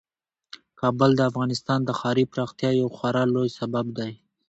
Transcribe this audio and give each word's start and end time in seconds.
کابل 0.79 1.09
د 1.15 1.21
افغانستان 1.29 1.79
د 1.85 1.89
ښاري 1.99 2.25
پراختیا 2.31 2.69
یو 2.81 2.87
خورا 2.95 3.23
لوی 3.33 3.49
سبب 3.59 3.85
دی. 3.97 4.11